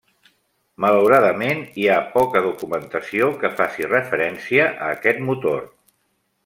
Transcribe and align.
Malauradament, 0.85 1.61
hi 1.81 1.85
ha 1.87 1.99
poca 2.15 2.43
documentació 2.47 3.31
que 3.45 3.55
faci 3.61 3.89
referència 3.95 4.67
a 4.87 4.93
aquest 4.99 5.25
motor. 5.31 5.67